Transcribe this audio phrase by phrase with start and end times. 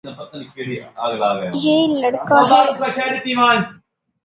[1.63, 3.57] یے لڑکا ہے